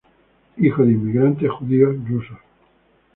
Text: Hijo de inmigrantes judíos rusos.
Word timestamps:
Hijo 0.57 0.83
de 0.83 0.93
inmigrantes 0.93 1.51
judíos 1.51 1.95
rusos. 2.09 2.39